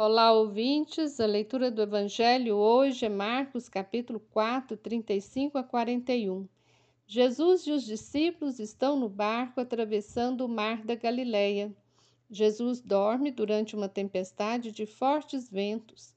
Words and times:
Olá, 0.00 0.30
ouvintes. 0.30 1.18
A 1.18 1.26
leitura 1.26 1.72
do 1.72 1.82
Evangelho 1.82 2.54
hoje 2.54 3.04
é 3.04 3.08
Marcos, 3.08 3.68
capítulo 3.68 4.20
4, 4.30 4.76
35 4.76 5.58
a 5.58 5.64
41. 5.64 6.46
Jesus 7.04 7.66
e 7.66 7.72
os 7.72 7.82
discípulos 7.82 8.60
estão 8.60 8.96
no 8.96 9.08
barco 9.08 9.60
atravessando 9.60 10.42
o 10.42 10.48
mar 10.48 10.84
da 10.84 10.94
Galileia. 10.94 11.74
Jesus 12.30 12.80
dorme 12.80 13.32
durante 13.32 13.74
uma 13.74 13.88
tempestade 13.88 14.70
de 14.70 14.86
fortes 14.86 15.50
ventos. 15.50 16.14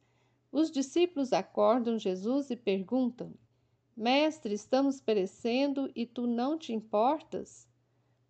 Os 0.52 0.70
discípulos 0.70 1.34
acordam 1.34 1.98
Jesus 1.98 2.52
e 2.52 2.56
perguntam: 2.56 3.34
Mestre, 3.98 4.54
estamos 4.54 5.02
perecendo 5.02 5.92
e 5.96 6.06
tu 6.06 6.28
não 6.28 6.56
te 6.56 6.72
importas? 6.72 7.68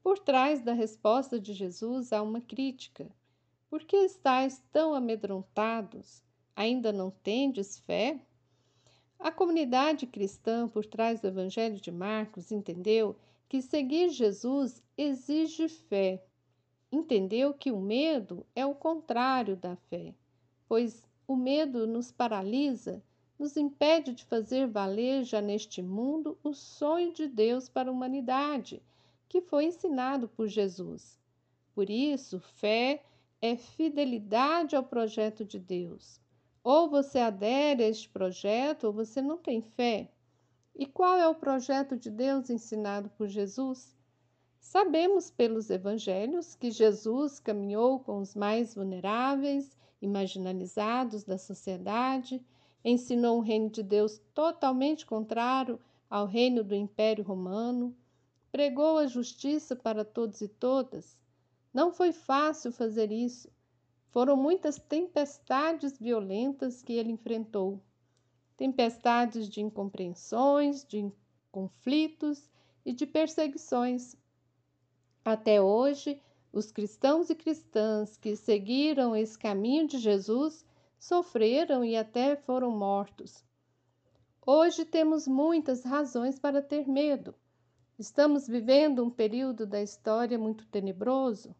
Por 0.01 0.17
trás 0.17 0.61
da 0.61 0.71
resposta 0.71 1.37
de 1.37 1.51
Jesus 1.51 2.13
há 2.13 2.21
uma 2.21 2.39
crítica. 2.39 3.11
Por 3.71 3.85
que 3.85 3.95
estáis 3.95 4.61
tão 4.69 4.93
amedrontados? 4.93 6.21
Ainda 6.53 6.91
não 6.91 7.09
tendes 7.09 7.79
fé? 7.79 8.19
A 9.17 9.31
comunidade 9.31 10.05
cristã 10.05 10.67
por 10.67 10.85
trás 10.85 11.21
do 11.21 11.27
Evangelho 11.29 11.79
de 11.79 11.89
Marcos 11.89 12.51
entendeu 12.51 13.15
que 13.47 13.61
seguir 13.61 14.09
Jesus 14.09 14.83
exige 14.97 15.69
fé. 15.69 16.21
Entendeu 16.91 17.53
que 17.53 17.71
o 17.71 17.79
medo 17.79 18.45
é 18.53 18.65
o 18.65 18.75
contrário 18.75 19.55
da 19.55 19.77
fé, 19.77 20.13
pois 20.67 21.07
o 21.25 21.37
medo 21.37 21.87
nos 21.87 22.11
paralisa, 22.11 23.01
nos 23.39 23.55
impede 23.55 24.13
de 24.13 24.25
fazer 24.25 24.67
valer 24.67 25.23
já 25.23 25.39
neste 25.39 25.81
mundo 25.81 26.37
o 26.43 26.53
sonho 26.53 27.13
de 27.13 27.25
Deus 27.25 27.69
para 27.69 27.89
a 27.89 27.93
humanidade, 27.93 28.83
que 29.29 29.39
foi 29.39 29.63
ensinado 29.63 30.27
por 30.27 30.49
Jesus. 30.49 31.17
Por 31.73 31.89
isso, 31.89 32.37
fé 32.41 33.01
é 33.41 33.55
fidelidade 33.55 34.75
ao 34.75 34.83
projeto 34.83 35.43
de 35.43 35.57
Deus. 35.57 36.21
Ou 36.63 36.89
você 36.89 37.17
adere 37.17 37.83
a 37.83 37.87
este 37.87 38.07
projeto 38.07 38.85
ou 38.85 38.93
você 38.93 39.21
não 39.21 39.37
tem 39.37 39.61
fé. 39.61 40.11
E 40.75 40.85
qual 40.85 41.17
é 41.17 41.27
o 41.27 41.35
projeto 41.35 41.97
de 41.97 42.11
Deus 42.11 42.49
ensinado 42.49 43.09
por 43.17 43.27
Jesus? 43.27 43.95
Sabemos 44.59 45.31
pelos 45.31 45.71
evangelhos 45.71 46.53
que 46.53 46.69
Jesus 46.69 47.39
caminhou 47.39 47.99
com 47.99 48.19
os 48.19 48.35
mais 48.35 48.75
vulneráveis 48.75 49.75
e 49.99 50.07
marginalizados 50.07 51.23
da 51.23 51.37
sociedade, 51.37 52.45
ensinou 52.85 53.37
um 53.37 53.41
reino 53.41 53.69
de 53.69 53.81
Deus 53.81 54.21
totalmente 54.33 55.05
contrário 55.05 55.79
ao 56.09 56.25
reino 56.25 56.63
do 56.63 56.75
Império 56.75 57.23
Romano, 57.23 57.95
pregou 58.51 58.97
a 58.97 59.07
justiça 59.07 59.75
para 59.75 60.05
todos 60.05 60.41
e 60.41 60.47
todas, 60.47 61.17
não 61.73 61.91
foi 61.91 62.11
fácil 62.11 62.71
fazer 62.71 63.11
isso. 63.11 63.51
Foram 64.09 64.35
muitas 64.35 64.77
tempestades 64.77 65.97
violentas 65.97 66.81
que 66.81 66.93
ele 66.93 67.11
enfrentou 67.11 67.81
tempestades 68.61 69.49
de 69.49 69.59
incompreensões, 69.59 70.85
de 70.85 71.11
conflitos 71.51 72.47
e 72.85 72.93
de 72.93 73.07
perseguições. 73.07 74.15
Até 75.25 75.59
hoje, 75.59 76.21
os 76.53 76.71
cristãos 76.71 77.31
e 77.31 77.35
cristãs 77.35 78.15
que 78.17 78.35
seguiram 78.35 79.15
esse 79.15 79.35
caminho 79.35 79.87
de 79.87 79.97
Jesus 79.97 80.63
sofreram 80.99 81.83
e 81.83 81.97
até 81.97 82.35
foram 82.35 82.69
mortos. 82.69 83.43
Hoje 84.45 84.85
temos 84.85 85.27
muitas 85.27 85.83
razões 85.83 86.37
para 86.37 86.61
ter 86.61 86.87
medo. 86.87 87.33
Estamos 87.97 88.47
vivendo 88.47 89.03
um 89.03 89.09
período 89.09 89.65
da 89.65 89.81
história 89.81 90.37
muito 90.37 90.67
tenebroso. 90.67 91.55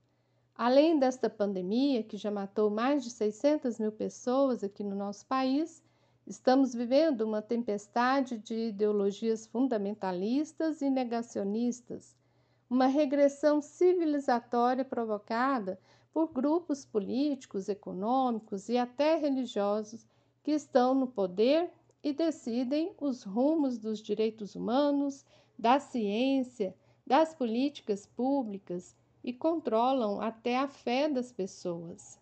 Além 0.63 0.99
desta 0.99 1.27
pandemia, 1.27 2.03
que 2.03 2.15
já 2.15 2.29
matou 2.29 2.69
mais 2.69 3.03
de 3.03 3.09
600 3.09 3.79
mil 3.79 3.91
pessoas 3.91 4.63
aqui 4.63 4.83
no 4.83 4.95
nosso 4.95 5.25
país, 5.25 5.83
estamos 6.27 6.71
vivendo 6.71 7.21
uma 7.21 7.41
tempestade 7.41 8.37
de 8.37 8.67
ideologias 8.67 9.47
fundamentalistas 9.47 10.83
e 10.83 10.87
negacionistas, 10.91 12.15
uma 12.69 12.85
regressão 12.85 13.59
civilizatória 13.59 14.85
provocada 14.85 15.79
por 16.13 16.31
grupos 16.31 16.85
políticos, 16.85 17.67
econômicos 17.67 18.69
e 18.69 18.77
até 18.77 19.15
religiosos 19.15 20.05
que 20.43 20.51
estão 20.51 20.93
no 20.93 21.07
poder 21.07 21.71
e 22.03 22.13
decidem 22.13 22.93
os 23.01 23.23
rumos 23.23 23.79
dos 23.79 23.99
direitos 23.99 24.53
humanos, 24.53 25.25
da 25.57 25.79
ciência, 25.79 26.75
das 27.03 27.33
políticas 27.33 28.05
públicas 28.05 28.95
e 29.23 29.31
controlam 29.31 30.19
até 30.19 30.57
a 30.57 30.67
fé 30.67 31.07
das 31.07 31.31
pessoas. 31.31 32.19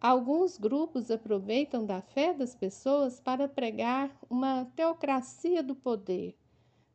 Alguns 0.00 0.56
grupos 0.56 1.10
aproveitam 1.10 1.84
da 1.84 2.00
fé 2.00 2.32
das 2.32 2.54
pessoas 2.54 3.20
para 3.20 3.46
pregar 3.46 4.16
uma 4.30 4.64
teocracia 4.74 5.62
do 5.62 5.74
poder. 5.74 6.34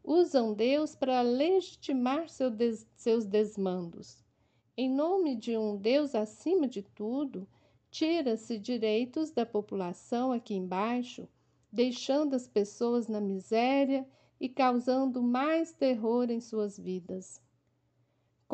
Usam 0.04 0.54
Deus 0.54 0.96
para 0.96 1.22
legitimar 1.22 2.30
seu 2.30 2.50
des 2.50 2.88
seus 2.96 3.26
desmandos. 3.26 4.24
Em 4.78 4.90
nome 4.90 5.36
de 5.36 5.56
um 5.58 5.78
Deus 5.78 6.16
acima 6.16 6.68
de 6.68 6.82
tudo, 6.82 7.48
tira-se 7.92 8.58
direitos 8.58 9.32
da 9.32 9.46
população 9.46 10.32
aqui 10.32 10.56
embaixo, 10.56 11.28
deixando 11.72 12.36
as 12.36 12.48
pessoas 12.48 13.08
na 13.08 13.22
miséria 13.22 14.06
e 14.40 14.50
causando 14.50 15.22
mais 15.22 15.72
terror 15.74 16.30
em 16.30 16.42
suas 16.42 16.78
vidas. 16.78 17.45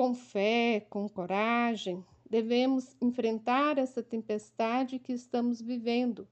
Com 0.01 0.15
fé, 0.15 0.83
com 0.89 1.07
coragem, 1.07 2.03
devemos 2.27 2.97
enfrentar 2.99 3.77
essa 3.77 4.01
tempestade 4.01 4.97
que 4.97 5.13
estamos 5.13 5.61
vivendo, 5.61 6.27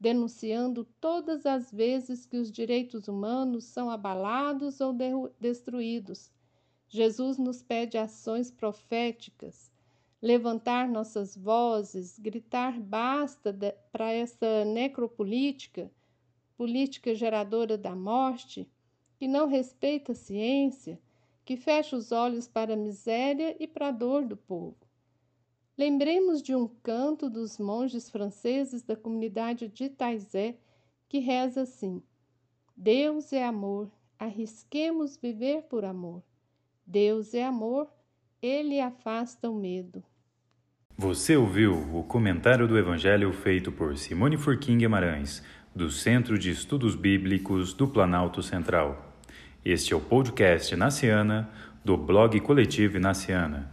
denunciando 0.00 0.84
todas 1.00 1.46
as 1.46 1.70
vezes 1.70 2.26
que 2.26 2.36
os 2.36 2.50
direitos 2.50 3.06
humanos 3.06 3.62
são 3.66 3.88
abalados 3.88 4.80
ou 4.80 4.92
destruídos. 5.38 6.32
Jesus 6.88 7.38
nos 7.38 7.62
pede 7.62 7.96
ações 7.96 8.50
proféticas, 8.50 9.70
levantar 10.20 10.88
nossas 10.88 11.36
vozes, 11.36 12.18
gritar 12.18 12.80
basta 12.80 13.56
para 13.92 14.10
essa 14.10 14.64
necropolítica, 14.64 15.88
política 16.56 17.14
geradora 17.14 17.78
da 17.78 17.94
morte, 17.94 18.68
que 19.14 19.28
não 19.28 19.46
respeita 19.46 20.10
a 20.10 20.16
ciência 20.16 20.98
que 21.44 21.56
fecha 21.56 21.96
os 21.96 22.12
olhos 22.12 22.46
para 22.46 22.74
a 22.74 22.76
miséria 22.76 23.56
e 23.58 23.66
para 23.66 23.88
a 23.88 23.92
dor 23.92 24.24
do 24.24 24.36
povo. 24.36 24.76
Lembremos 25.76 26.42
de 26.42 26.54
um 26.54 26.68
canto 26.82 27.30
dos 27.30 27.58
monges 27.58 28.10
franceses 28.10 28.82
da 28.82 28.94
comunidade 28.94 29.68
de 29.68 29.88
Taizé 29.88 30.56
que 31.08 31.18
reza 31.18 31.62
assim: 31.62 32.02
Deus 32.76 33.32
é 33.32 33.44
amor, 33.44 33.90
arrisquemos 34.18 35.16
viver 35.16 35.62
por 35.62 35.84
amor. 35.84 36.22
Deus 36.86 37.34
é 37.34 37.44
amor, 37.44 37.88
ele 38.40 38.80
afasta 38.80 39.48
o 39.50 39.54
medo. 39.54 40.02
Você 40.96 41.36
ouviu 41.36 41.74
o 41.96 42.04
comentário 42.04 42.68
do 42.68 42.78
Evangelho 42.78 43.32
feito 43.32 43.72
por 43.72 43.96
Simone 43.96 44.36
Furquim 44.36 44.78
Guimarães, 44.78 45.42
do 45.74 45.90
Centro 45.90 46.38
de 46.38 46.50
Estudos 46.50 46.94
Bíblicos 46.94 47.72
do 47.72 47.88
Planalto 47.88 48.42
Central. 48.42 49.11
Este 49.64 49.92
é 49.92 49.96
o 49.96 50.00
podcast 50.00 50.74
Naciana, 50.74 51.48
do 51.84 51.96
blog 51.96 52.40
Coletivo 52.40 52.98
Naciana. 52.98 53.70